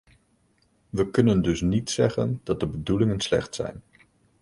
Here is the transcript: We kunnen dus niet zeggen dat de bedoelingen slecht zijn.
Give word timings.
We 0.89 1.09
kunnen 1.11 1.41
dus 1.41 1.61
niet 1.61 1.89
zeggen 1.89 2.39
dat 2.43 2.59
de 2.59 2.67
bedoelingen 2.67 3.19
slecht 3.19 3.55
zijn. 3.55 3.81